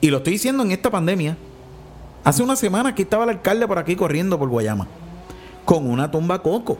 [0.00, 1.36] Y lo estoy diciendo en esta pandemia.
[2.24, 4.86] Hace una semana aquí estaba el alcalde por aquí corriendo por Guayama.
[5.64, 6.78] Con una tumba coco.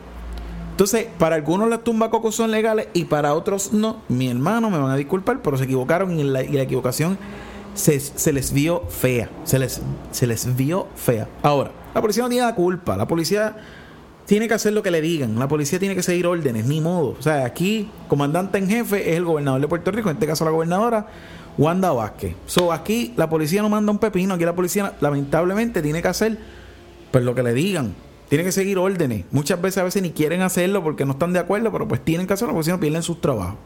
[0.72, 4.00] Entonces, para algunos las tumbacocos son legales y para otros no.
[4.08, 7.18] Mi hermano me van a disculpar, pero se equivocaron y la, equivocación
[7.74, 9.28] se, les vio fea.
[9.44, 11.28] Se les, se les vio fea.
[11.42, 12.96] Ahora, la policía no tiene la culpa.
[12.96, 13.56] La policía
[14.30, 15.36] tiene que hacer lo que le digan.
[15.40, 17.16] La policía tiene que seguir órdenes, ni modo.
[17.18, 20.44] O sea, aquí, comandante en jefe es el gobernador de Puerto Rico, en este caso
[20.44, 21.08] la gobernadora
[21.58, 22.36] Wanda Vázquez.
[22.46, 24.34] So, aquí la policía no manda un pepino.
[24.34, 26.38] Aquí la policía, lamentablemente, tiene que hacer
[27.10, 27.92] pues lo que le digan.
[28.28, 29.24] Tienen que seguir órdenes.
[29.32, 32.28] Muchas veces a veces ni quieren hacerlo porque no están de acuerdo, pero pues tienen
[32.28, 33.58] que hacerlo porque si no pierden sus trabajos.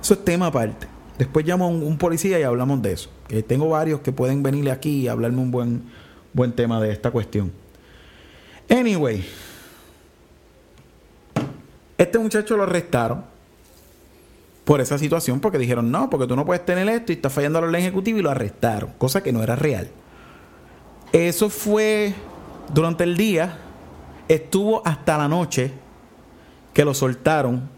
[0.00, 0.86] Eso es tema aparte.
[1.18, 3.10] Después llamo a un, policía y hablamos de eso.
[3.46, 5.82] Tengo varios que pueden venirle aquí y hablarme un buen,
[6.32, 7.52] buen tema de esta cuestión.
[8.70, 9.22] Anyway.
[11.98, 13.24] Este muchacho lo arrestaron
[14.64, 17.60] por esa situación porque dijeron, no, porque tú no puedes tener esto y está fallando
[17.60, 19.88] la ley ejecutiva y lo arrestaron, cosa que no era real.
[21.12, 22.14] Eso fue
[22.72, 23.58] durante el día
[24.28, 25.72] estuvo hasta la noche
[26.72, 27.68] que lo soltaron.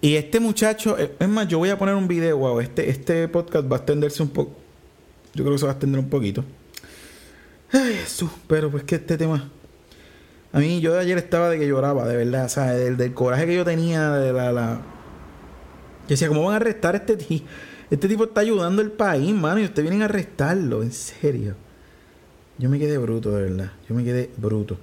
[0.00, 3.28] Y este muchacho, eh, es más, yo voy a poner un video, wow, este, este
[3.28, 4.52] podcast va a extenderse un poco.
[5.32, 6.44] Yo creo que se va a extender un poquito.
[7.72, 9.50] Ay, Jesús, pero pues que este tema.
[10.56, 13.44] A mí, yo de ayer estaba de que lloraba, de verdad, o sea, del, coraje
[13.44, 14.52] que yo tenía, de la.
[14.52, 14.70] la...
[14.70, 17.44] Yo decía, ¿cómo van a arrestar a este tipo?
[17.90, 21.56] Este tipo está ayudando al país, mano, y ustedes vienen a arrestarlo, en serio.
[22.56, 23.72] Yo me quedé bruto, de verdad.
[23.86, 24.78] Yo me quedé bruto.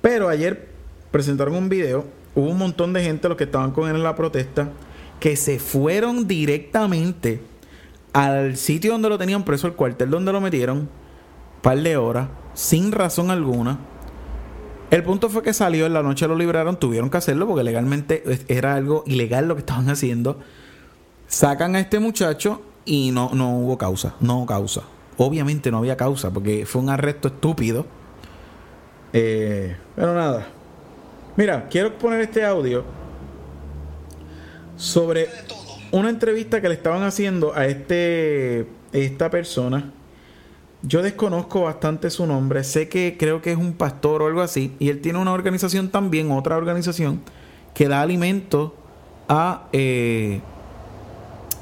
[0.00, 0.66] Pero ayer
[1.12, 2.04] presentaron un video.
[2.34, 4.70] Hubo un montón de gente, los que estaban con él en la protesta,
[5.20, 7.40] que se fueron directamente
[8.12, 10.88] al sitio donde lo tenían preso, el cuartel donde lo metieron,
[11.62, 13.91] par de horas, sin razón alguna.
[14.92, 18.22] El punto fue que salió en la noche, lo libraron, tuvieron que hacerlo porque legalmente
[18.46, 20.38] era algo ilegal lo que estaban haciendo.
[21.26, 24.82] Sacan a este muchacho y no, no hubo causa, no causa.
[25.16, 27.86] Obviamente no había causa porque fue un arresto estúpido.
[29.14, 30.48] Eh, pero nada.
[31.36, 32.84] Mira, quiero poner este audio
[34.76, 35.30] sobre
[35.90, 39.90] una entrevista que le estaban haciendo a este esta persona.
[40.84, 44.74] Yo desconozco bastante su nombre, sé que creo que es un pastor o algo así,
[44.80, 47.22] y él tiene una organización también, otra organización,
[47.72, 48.76] que da alimento
[49.28, 50.40] a, eh,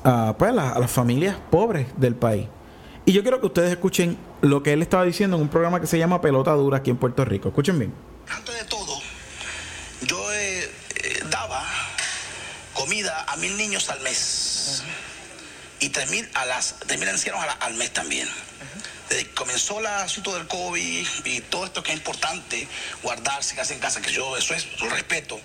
[0.05, 2.47] a, pues, a las familias pobres del país.
[3.05, 5.87] Y yo quiero que ustedes escuchen lo que él estaba diciendo en un programa que
[5.87, 7.49] se llama Pelota Dura aquí en Puerto Rico.
[7.49, 7.93] Escuchen bien.
[8.29, 9.01] Antes de todo,
[10.07, 10.65] yo eh,
[10.97, 11.63] eh, daba
[12.73, 14.83] comida a mil niños al mes.
[15.81, 18.29] Y tres mil a las tres mil ancianos al mes también.
[19.11, 22.67] Desde que comenzó el asunto del COVID y todo esto que es importante,
[23.03, 25.39] guardarse, quedarse en casa, que yo eso es, lo respeto,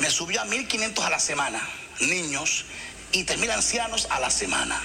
[0.00, 1.60] me subió a 1.500 a la semana,
[2.00, 2.64] niños,
[3.12, 4.80] y tres mil ancianos a la semana.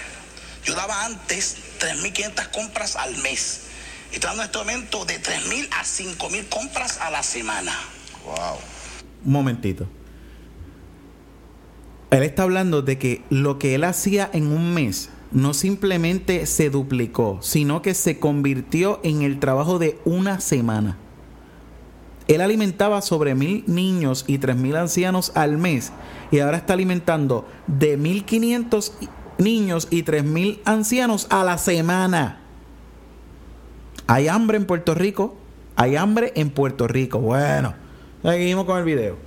[0.63, 3.62] Yo daba antes 3.500 compras al mes.
[4.12, 7.75] Estoy dando en este momento de 3.000 a 5.000 compras a la semana.
[8.25, 8.58] Wow.
[9.23, 9.88] Un momentito.
[12.12, 16.70] Él está hablando de que lo que él hacía en un mes no simplemente se
[16.70, 20.98] duplicó, sino que se convirtió en el trabajo de una semana.
[22.28, 25.92] Él alimentaba sobre mil niños y tres mil ancianos al mes
[26.32, 28.94] y ahora está alimentando de 1500
[29.39, 32.42] niños y 3.000 ancianos a la semana.
[34.06, 35.38] Hay hambre en Puerto Rico.
[35.76, 37.20] Hay hambre en Puerto Rico.
[37.20, 37.74] Bueno,
[38.22, 39.18] seguimos con el video.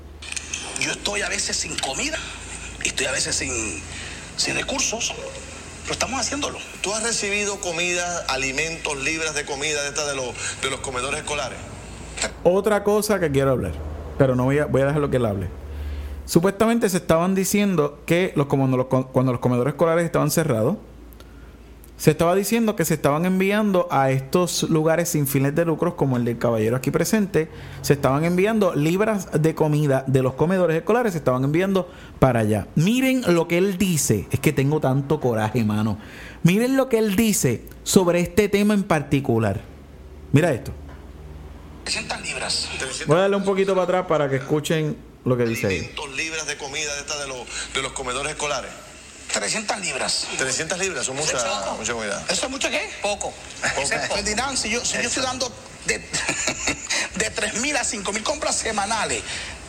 [0.80, 2.18] Yo estoy a veces sin comida,
[2.84, 3.52] estoy a veces sin,
[4.36, 5.14] sin recursos,
[5.92, 6.58] pero estamos haciéndolo.
[6.80, 10.26] ¿Tú has recibido comida, alimentos, libras de comida de esta de los,
[10.62, 11.58] de los comedores escolares?
[12.44, 13.72] Otra cosa que quiero hablar,
[14.16, 15.48] pero no voy a, voy a dejar lo que él hable.
[16.24, 20.76] Supuestamente se estaban diciendo que los, cuando, los, cuando los comedores escolares estaban cerrados,
[22.02, 26.16] se estaba diciendo que se estaban enviando a estos lugares sin fines de lucros, como
[26.16, 27.48] el del caballero aquí presente,
[27.80, 31.88] se estaban enviando libras de comida de los comedores escolares, se estaban enviando
[32.18, 32.66] para allá.
[32.74, 35.96] Miren lo que él dice, es que tengo tanto coraje, mano.
[36.42, 39.60] Miren lo que él dice sobre este tema en particular.
[40.32, 40.72] Mira esto.
[41.84, 42.68] 300 libras.
[43.06, 45.94] Voy a darle un poquito para atrás para que escuchen lo que dice ahí.
[46.16, 48.72] Libras de comida de esta de los, de los comedores escolares.
[49.32, 50.26] 300 libras.
[50.38, 51.76] 300 libras, son mucha, poco.
[51.78, 52.24] mucha comida.
[52.28, 52.90] ¿Eso es mucho qué?
[53.02, 53.32] Poco.
[53.78, 54.14] Eso es poco.
[54.16, 55.52] Ferdinand, si yo, si yo estoy dando
[55.86, 55.98] de,
[57.16, 59.22] de 3 mil a 5 mil compras semanales,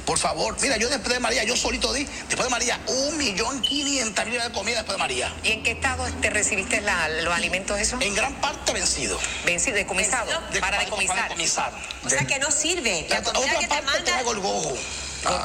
[0.05, 3.61] por favor, mira, yo después de María, yo solito di, después de María, un millón
[3.61, 5.33] quinientas mil de comida después de María.
[5.43, 8.01] ¿Y en qué estado te recibiste la- los alimentos esos?
[8.01, 9.17] En gran parte vencido.
[9.45, 10.29] Vencido, decomisado.
[10.51, 11.23] De- para Para decomisar.
[11.29, 11.71] decomisar.
[12.05, 13.07] O sea que no sirve.
[13.09, 14.19] La La comida otra que te parte te manda.
[14.19, 14.77] hago el gojo.
[15.25, 15.43] Ah,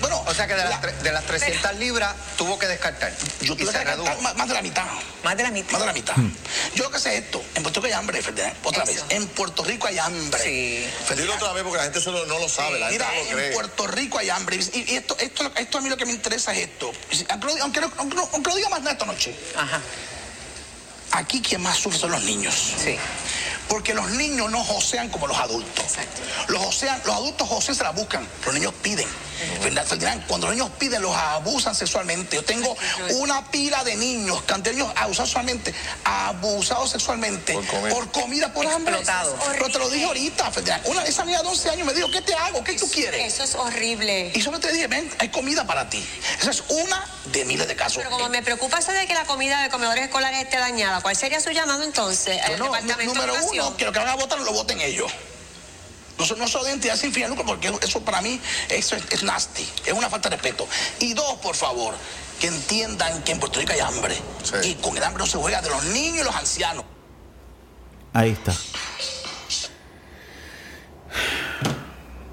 [0.00, 3.12] bueno, O sea que de la- las, de las 300 libras tuvo que descartar.
[3.42, 4.84] yo y tuve se que gastar más, más de la mitad.
[5.22, 5.72] Más de la mitad.
[5.72, 6.14] Más de la mitad.
[6.74, 7.42] Yo lo que sé es esto.
[7.54, 8.56] En Puerto Rico hay hambre, Ferdinand.
[8.62, 8.92] Otra Eso.
[8.92, 9.04] vez.
[9.10, 10.42] En Puerto Rico hay hambre.
[10.42, 10.50] Sí.
[10.78, 11.42] Dilo Ferdinand.
[11.42, 13.52] otra vez porque la gente solo no lo sabe, la gente Mira, no lo en.
[13.52, 14.58] Puerto Rico hay hambre.
[14.72, 16.92] Y, y esto, esto, esto a mí lo que me interesa es esto.
[17.30, 19.34] Aunque lo, aunque, lo- aunque lo- aunque lo diga más nada esta noche.
[19.56, 19.80] Ajá.
[21.12, 22.54] Aquí quien más sufre son los niños.
[22.82, 22.96] Sí.
[23.68, 25.84] Porque los niños no josean como los adultos.
[26.48, 28.26] Los, josean, los adultos josean, se la buscan.
[28.44, 29.08] Los niños piden.
[29.62, 29.86] ¿Verdad?
[29.86, 30.26] Ferdinand?
[30.26, 32.36] Cuando los niños piden, los abusan sexualmente.
[32.36, 32.76] Yo tengo
[33.16, 34.42] una pila de niños,
[34.72, 37.92] niños abusados sexualmente, abusados sexualmente Por comer.
[37.92, 38.96] por comida, por hambre.
[39.52, 40.86] Pero te lo dije ahorita, Ferdinand.
[40.86, 42.62] Una, esa niña de 11 años me dijo, ¿qué te hago?
[42.64, 43.32] ¿Qué tú quieres?
[43.32, 44.32] Eso es horrible.
[44.34, 46.04] Y solo te dije, ven, hay comida para ti.
[46.40, 47.98] Esa es una de miles de casos.
[47.98, 51.16] Pero como me preocupa eso de que la comida de comedores escolares esté dañada, ¿cuál
[51.16, 52.40] sería su llamado entonces?
[52.42, 55.10] al Bueno, Departamento número de uno, que lo que van a votar lo voten ellos.
[56.18, 58.96] No son, no son de entidad sin fin de lucro, porque eso para mí eso
[58.96, 60.66] es, es nasty, es una falta de respeto.
[61.00, 61.94] Y dos, por favor,
[62.40, 64.16] que entiendan que en Puerto Rico hay hambre.
[64.42, 64.70] Sí.
[64.70, 66.84] Y con el hambre no se juega de los niños y los ancianos.
[68.12, 68.54] Ahí está.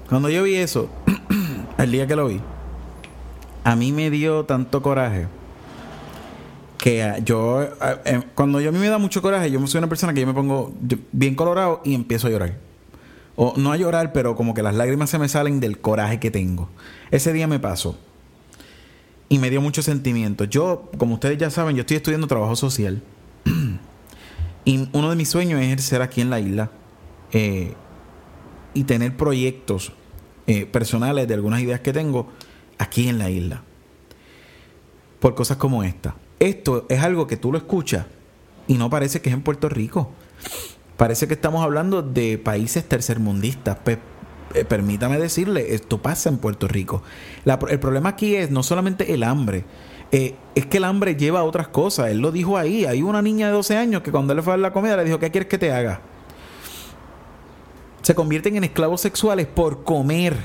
[0.08, 0.90] Cuando yo vi eso,
[1.78, 2.40] el día que lo vi,
[3.64, 5.26] a mí me dio tanto coraje
[6.78, 9.78] que ah, yo, ah, eh, cuando yo a mí me da mucho coraje, yo soy
[9.78, 10.72] una persona que yo me pongo
[11.12, 12.58] bien colorado y empiezo a llorar.
[13.36, 16.30] O no a llorar, pero como que las lágrimas se me salen del coraje que
[16.30, 16.68] tengo.
[17.10, 17.98] Ese día me pasó.
[19.28, 20.44] Y me dio mucho sentimiento.
[20.44, 23.02] Yo, como ustedes ya saben, yo estoy estudiando trabajo social.
[24.64, 26.70] Y uno de mis sueños es ejercer aquí en la isla
[27.32, 27.74] eh,
[28.74, 29.92] y tener proyectos
[30.46, 32.28] eh, personales de algunas ideas que tengo
[32.78, 33.62] aquí en la isla.
[35.18, 36.14] Por cosas como esta.
[36.38, 38.06] Esto es algo que tú lo escuchas
[38.66, 40.10] y no parece que es en Puerto Rico.
[40.96, 43.78] Parece que estamos hablando de países tercermundistas.
[44.54, 47.02] Eh, permítame decirle, esto pasa en Puerto Rico.
[47.44, 49.64] El problema aquí es no solamente el hambre,
[50.12, 52.10] eh, es que el hambre lleva a otras cosas.
[52.10, 52.84] Él lo dijo ahí.
[52.84, 54.96] Hay una niña de 12 años que cuando él le fue a dar la comida
[54.96, 56.02] le dijo, ¿qué quieres que te haga?
[58.02, 60.36] Se convierten en esclavos sexuales por comer.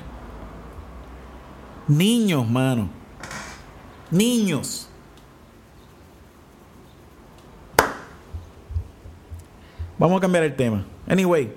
[1.88, 2.89] Niños, mano.
[4.10, 4.87] Niños.
[9.99, 10.86] Vamos a cambiar el tema.
[11.07, 11.51] Anyway,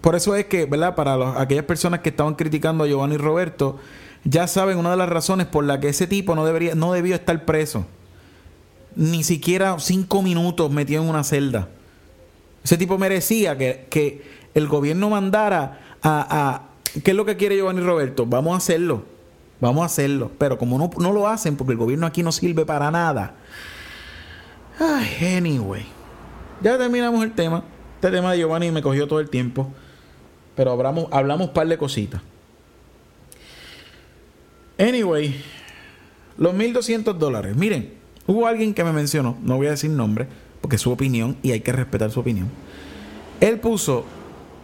[0.00, 0.94] por eso es que, ¿verdad?
[0.94, 3.78] Para aquellas personas que estaban criticando a Giovanni Roberto,
[4.24, 7.14] ya saben una de las razones por la que ese tipo no debería, no debió
[7.14, 7.86] estar preso.
[8.96, 11.68] Ni siquiera cinco minutos metido en una celda.
[12.64, 14.22] Ese tipo merecía que, que
[14.54, 16.62] el gobierno mandara a, a-
[17.04, 18.26] ¿Qué es lo que quiere Giovanni Roberto?
[18.26, 19.04] Vamos a hacerlo.
[19.60, 20.30] Vamos a hacerlo.
[20.38, 23.34] Pero como no, no lo hacen, porque el gobierno aquí no sirve para nada.
[24.78, 25.86] Ay, anyway.
[26.62, 27.64] Ya terminamos el tema.
[27.96, 29.72] Este tema de Giovanni me cogió todo el tiempo.
[30.56, 32.20] Pero hablamos, hablamos un par de cositas.
[34.78, 35.40] Anyway,
[36.38, 37.56] los 1200 dólares.
[37.56, 37.92] Miren,
[38.26, 40.26] hubo alguien que me mencionó, no voy a decir nombre,
[40.60, 42.48] porque es su opinión y hay que respetar su opinión.
[43.40, 44.04] Él puso,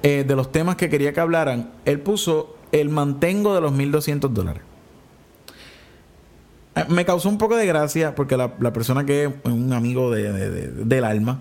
[0.03, 4.33] eh, de los temas que quería que hablaran, él puso el mantengo de los 1200
[4.33, 4.63] dólares.
[6.75, 10.33] Eh, Me causó un poco de gracia porque la, persona que es un amigo de-
[10.85, 11.41] del alma.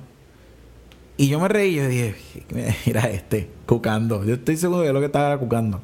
[1.17, 2.15] Y yo me reí yo dije,
[2.86, 4.23] mira este, cucando.
[4.23, 5.82] Yo estoy seguro de lo que estaba cucando.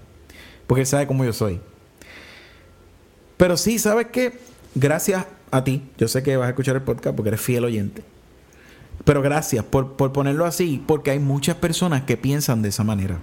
[0.67, 1.59] Porque él sabe cómo yo soy.
[3.37, 4.39] Pero sí, ¿sabes qué?
[4.75, 5.83] Gracias a ti.
[5.97, 8.03] Yo sé que vas a escuchar el podcast porque eres fiel oyente.
[9.03, 13.17] Pero gracias por, por ponerlo así, porque hay muchas personas que piensan de esa manera.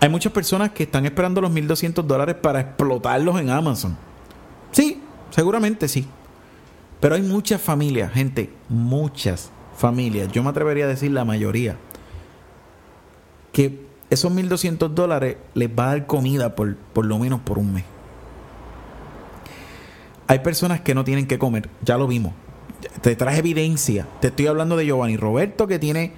[0.00, 3.96] Hay muchas personas que están esperando los 1.200 dólares para explotarlos en Amazon.
[4.72, 6.06] Sí, seguramente sí.
[7.00, 11.76] Pero hay muchas familias, gente, muchas familias, yo me atrevería a decir la mayoría,
[13.52, 17.72] que esos 1.200 dólares les va a dar comida por, por lo menos por un
[17.72, 17.84] mes.
[20.26, 22.32] Hay personas que no tienen que comer, ya lo vimos.
[23.00, 24.06] Te traje evidencia.
[24.20, 26.12] Te estoy hablando de Giovanni Roberto que tiene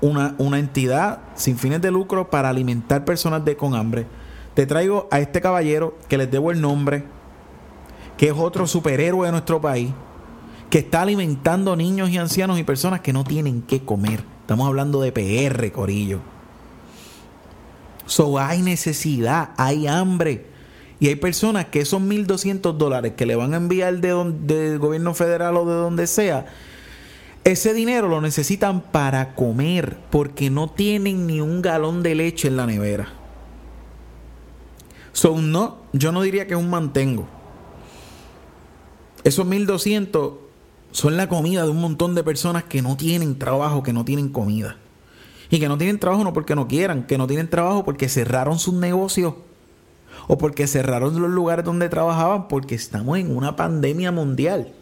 [0.00, 4.06] una, una entidad sin fines de lucro para alimentar personas de, con hambre.
[4.54, 7.04] Te traigo a este caballero que les debo el nombre,
[8.16, 9.90] que es otro superhéroe de nuestro país,
[10.70, 14.22] que está alimentando niños y ancianos y personas que no tienen que comer.
[14.40, 16.20] Estamos hablando de PR, Corillo.
[18.06, 20.46] So hay necesidad, hay hambre.
[21.00, 24.78] Y hay personas que esos 1.200 dólares que le van a enviar de don- del
[24.78, 26.46] gobierno federal o de donde sea,
[27.44, 32.56] ese dinero lo necesitan para comer porque no tienen ni un galón de leche en
[32.56, 33.08] la nevera.
[35.12, 37.26] So, no, yo no diría que es un mantengo.
[39.24, 40.47] Esos 1.200
[40.90, 44.28] son la comida de un montón de personas que no tienen trabajo, que no tienen
[44.30, 44.76] comida.
[45.50, 48.58] Y que no tienen trabajo no porque no quieran, que no tienen trabajo porque cerraron
[48.58, 49.34] sus negocios
[50.26, 54.72] o porque cerraron los lugares donde trabajaban porque estamos en una pandemia mundial.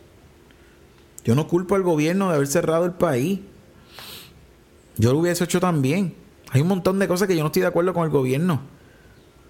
[1.24, 3.40] Yo no culpo al gobierno de haber cerrado el país.
[4.96, 6.14] Yo lo hubiese hecho también.
[6.50, 8.60] Hay un montón de cosas que yo no estoy de acuerdo con el gobierno.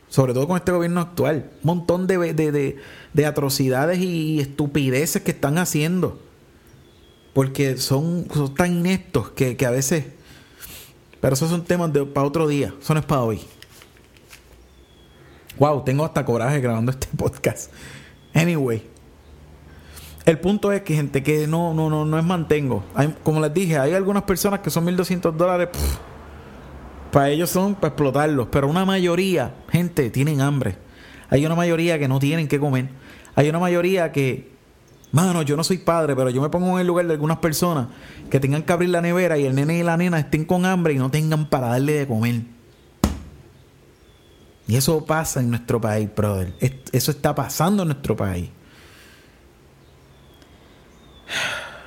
[0.08, 1.50] Sobre todo con este gobierno actual.
[1.62, 2.76] Un montón de, de, de-
[3.12, 6.20] de atrocidades y estupideces que están haciendo.
[7.36, 10.06] Porque son, tan ineptos que, a veces...
[11.20, 12.72] Pero esos son temas para otro día.
[12.80, 13.42] Eso no es para hoy.
[15.58, 17.70] Wow, tengo hasta coraje grabando este podcast.
[18.32, 18.82] Anyway.
[20.24, 22.82] El punto es que gente que no, no, no, no es mantengo.
[23.22, 25.68] Como les dije, hay algunas personas que son 1.200 dólares.
[27.12, 28.48] para ellos son para explotarlos.
[28.50, 30.78] Pero una mayoría, gente, tienen hambre.
[31.28, 32.88] Hay una mayoría que no tienen que comer.
[33.34, 34.55] Hay una mayoría que,
[35.12, 37.88] mano, yo no soy padre, pero yo me pongo en el lugar de algunas personas
[38.30, 40.92] que tengan que abrir la nevera y el nene y la nena estén con hambre
[40.94, 42.42] y no tengan para darle de comer.
[44.68, 46.54] Y eso pasa en nuestro país, brother.
[46.60, 48.50] Es- Eso está pasando en nuestro país.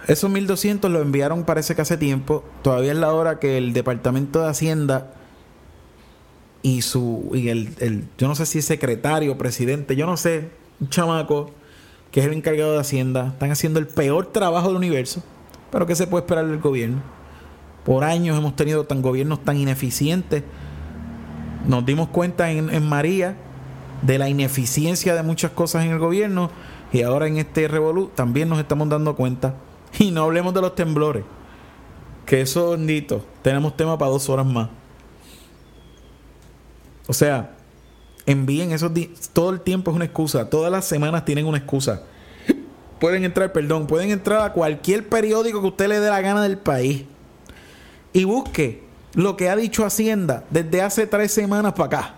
[0.08, 2.44] Esos 1200 lo enviaron parece que hace tiempo.
[2.64, 5.14] Todavía es la hora que el Departamento de Hacienda
[6.62, 10.90] y su y el, el- yo no sé si secretario, presidente, yo no sé, un
[10.90, 11.52] chamaco
[12.12, 15.24] que es el encargado de Hacienda, están haciendo el peor trabajo del universo.
[15.72, 17.02] Pero ¿qué se puede esperar del gobierno?
[17.86, 20.44] Por años hemos tenido tan gobiernos tan ineficientes.
[21.68, 23.36] Nos dimos cuenta en, en María
[24.02, 26.50] de la ineficiencia de muchas cosas en el gobierno
[26.92, 29.56] y ahora en este revolú también nos estamos dando cuenta.
[29.98, 31.24] Y no hablemos de los temblores.
[32.26, 34.70] Que eso, bendito, tenemos tema para dos horas más.
[37.08, 37.58] O sea,
[38.30, 38.92] envíen esos
[39.34, 42.04] todo el tiempo es una excusa, todas las semanas tienen una excusa.
[43.00, 46.58] Pueden entrar, perdón, pueden entrar a cualquier periódico que usted le dé la gana del
[46.60, 47.06] país
[48.14, 48.84] y busque
[49.16, 52.16] lo que ha dicho Hacienda desde hace tres semanas para acá.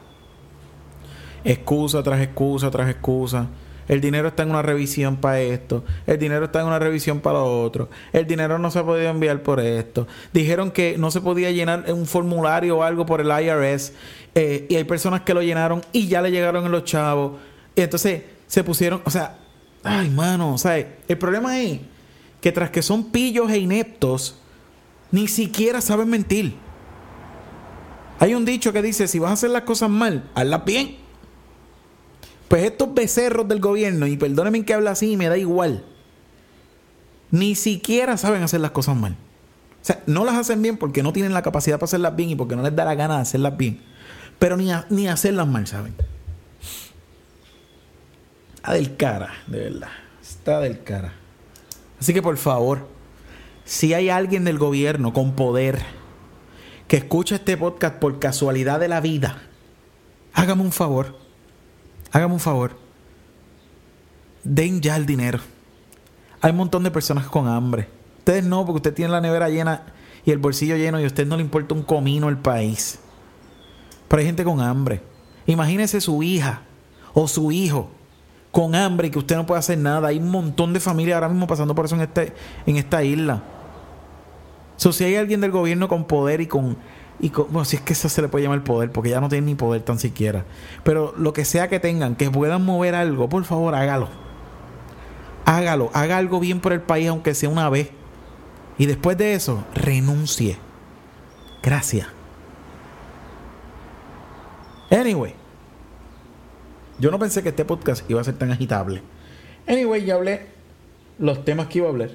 [1.45, 3.47] Excusa tras excusa tras excusa.
[3.87, 5.83] El dinero está en una revisión para esto.
[6.07, 7.89] El dinero está en una revisión para lo otro.
[8.13, 10.07] El dinero no se ha podido enviar por esto.
[10.33, 13.93] Dijeron que no se podía llenar un formulario o algo por el IRS.
[14.33, 17.39] eh, y hay personas que lo llenaron y ya le llegaron en los chavos.
[17.75, 19.37] Y entonces se pusieron, o sea,
[19.83, 21.79] ay, mano, o sea, el problema es
[22.39, 24.37] que tras que son pillos e ineptos,
[25.11, 26.55] ni siquiera saben mentir.
[28.19, 31.00] Hay un dicho que dice, si vas a hacer las cosas mal, hazlas bien.
[32.51, 35.85] Pues estos becerros del gobierno, y perdónenme que hable así, me da igual,
[37.31, 39.13] ni siquiera saben hacer las cosas mal.
[39.13, 42.35] O sea, no las hacen bien porque no tienen la capacidad para hacerlas bien y
[42.35, 43.79] porque no les da la gana de hacerlas bien.
[44.37, 45.95] Pero ni, a- ni hacerlas mal, ¿saben?
[48.55, 49.87] Está del cara, de verdad.
[50.21, 51.13] Está del cara.
[52.01, 52.85] Así que por favor,
[53.63, 55.81] si hay alguien del gobierno con poder
[56.89, 59.41] que escucha este podcast por casualidad de la vida,
[60.33, 61.20] hágame un favor.
[62.12, 62.78] Hágame un favor.
[64.43, 65.39] Den ya el dinero.
[66.41, 67.88] Hay un montón de personas con hambre.
[68.19, 69.84] Ustedes no, porque usted tiene la nevera llena
[70.26, 73.00] y el bolsillo lleno y a usted no le importa un comino el país.
[74.08, 75.02] Pero hay gente con hambre.
[75.45, 76.62] Imagínese su hija
[77.13, 77.89] o su hijo
[78.52, 80.10] con hambre y que usted no puede hacer nada.
[80.10, 82.34] Hay un montón de familias ahora mismo pasando por eso en, este,
[82.66, 83.41] en esta isla.
[84.76, 86.78] So, si hay alguien del gobierno con poder y con,
[87.22, 89.45] y Bueno, si es que eso se le puede llamar poder, porque ya no tienen
[89.45, 90.43] ni poder tan siquiera.
[90.84, 94.09] Pero lo que sea que tengan, que puedan mover algo, por favor, hágalo.
[95.45, 97.91] Hágalo, haga algo bien por el país, aunque sea una vez.
[98.80, 100.57] Y después de eso, renuncie.
[101.61, 102.07] Gracias.
[104.89, 105.36] Anyway.
[106.97, 109.03] Yo no pensé que este podcast iba a ser tan agitable.
[109.67, 110.47] Anyway, ya hablé
[111.19, 112.09] los temas que iba a hablar.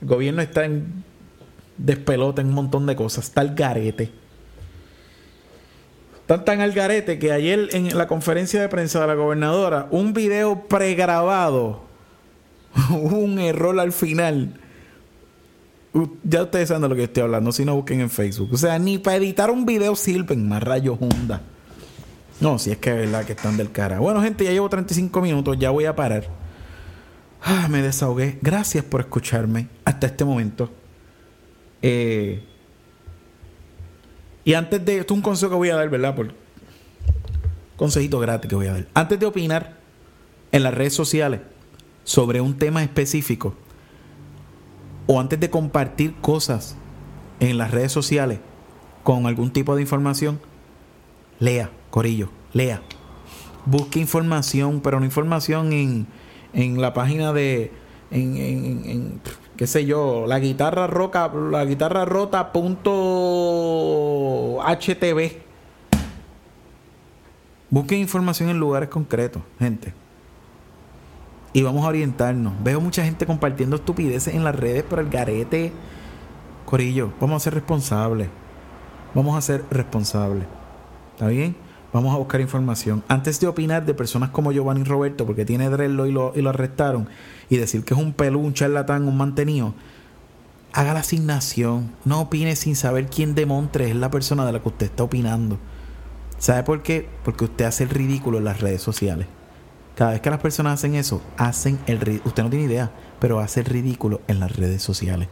[0.00, 1.02] El gobierno está en
[1.76, 3.26] despelota en un montón de cosas.
[3.26, 4.12] Está el garete.
[6.28, 10.12] Están tan al garete que ayer en la conferencia de prensa de la gobernadora, un
[10.12, 11.84] video pregrabado,
[12.90, 14.60] un error al final.
[16.24, 18.50] Ya ustedes saben de lo que estoy hablando, si no busquen en Facebook.
[18.52, 21.40] O sea, ni para editar un video sirven más rayos Honda.
[22.42, 23.98] No, si es que es verdad que están del cara.
[23.98, 26.28] Bueno, gente, ya llevo 35 minutos, ya voy a parar.
[27.42, 28.38] Ah, me desahogué.
[28.42, 30.70] Gracias por escucharme hasta este momento.
[31.80, 32.44] Eh,
[34.48, 34.96] y antes de.
[35.00, 36.14] Esto es un consejo que voy a dar, ¿verdad?
[36.14, 36.32] Por
[37.76, 38.88] consejito gratis que voy a dar.
[38.94, 39.76] Antes de opinar
[40.52, 41.40] en las redes sociales
[42.04, 43.52] sobre un tema específico
[45.06, 46.76] o antes de compartir cosas
[47.40, 48.38] en las redes sociales
[49.02, 50.40] con algún tipo de información,
[51.40, 52.80] lea, Corillo, lea.
[53.66, 56.06] Busque información, pero no información en,
[56.54, 57.70] en la página de.
[58.10, 59.20] En,
[59.58, 62.92] qué sé yo, la guitarra roca, la guitarra rota punto
[64.62, 65.42] HTV.
[67.68, 69.92] Busquen información en lugares concretos, gente.
[71.52, 72.52] Y vamos a orientarnos.
[72.62, 75.72] Veo mucha gente compartiendo estupideces en las redes, pero el garete.
[76.64, 78.28] Corillo, vamos a ser responsables.
[79.12, 80.46] Vamos a ser responsables.
[81.14, 81.56] ¿Está bien?
[81.92, 83.02] Vamos a buscar información.
[83.08, 86.50] Antes de opinar de personas como Giovanni Roberto, porque tiene drello y lo, y lo
[86.50, 87.08] arrestaron,
[87.48, 89.74] y decir que es un pelú, un charlatán, un mantenido,
[90.72, 91.92] haga la asignación.
[92.04, 95.04] No opine sin saber quién de Montres es la persona de la que usted está
[95.04, 95.58] opinando.
[96.38, 97.08] ¿Sabe por qué?
[97.24, 99.26] Porque usted hace el ridículo en las redes sociales.
[99.96, 102.28] Cada vez que las personas hacen eso, hacen el ridículo.
[102.28, 105.28] Usted no tiene idea, pero hace el ridículo en las redes sociales.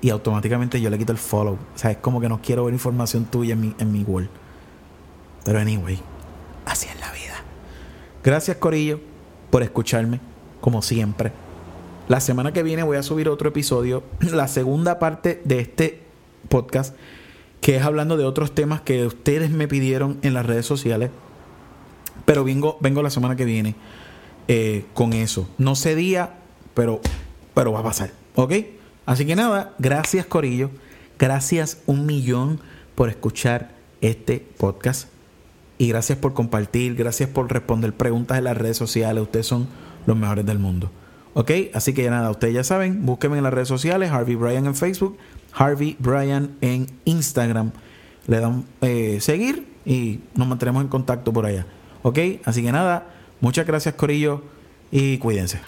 [0.00, 1.54] Y automáticamente yo le quito el follow.
[1.54, 4.04] O sea, es como que no quiero ver información tuya en mi, en mi.
[5.46, 6.00] Pero anyway,
[6.64, 7.36] así es la vida.
[8.24, 8.98] Gracias, Corillo,
[9.50, 10.18] por escucharme,
[10.60, 11.30] como siempre.
[12.08, 16.02] La semana que viene voy a subir otro episodio, la segunda parte de este
[16.48, 16.96] podcast,
[17.60, 21.10] que es hablando de otros temas que ustedes me pidieron en las redes sociales.
[22.24, 23.76] Pero vengo, vengo la semana que viene
[24.48, 25.48] eh, con eso.
[25.58, 26.40] No sé día,
[26.74, 27.00] pero,
[27.54, 28.10] pero va a pasar.
[28.34, 28.52] ¿Ok?
[29.06, 30.70] Así que nada, gracias Corillo.
[31.20, 32.58] Gracias un millón
[32.96, 33.70] por escuchar
[34.00, 35.15] este podcast.
[35.78, 39.22] Y gracias por compartir, gracias por responder preguntas en las redes sociales.
[39.22, 39.68] Ustedes son
[40.06, 40.90] los mejores del mundo.
[41.34, 41.50] ¿Ok?
[41.74, 44.74] Así que ya nada, ustedes ya saben, búsquenme en las redes sociales, Harvey Bryan en
[44.74, 45.18] Facebook,
[45.52, 47.72] Harvey Bryan en Instagram.
[48.26, 51.66] Le dan eh, seguir y nos mantenemos en contacto por allá.
[52.02, 52.18] ¿Ok?
[52.44, 53.08] Así que nada,
[53.40, 54.42] muchas gracias Corillo
[54.90, 55.60] y cuídense.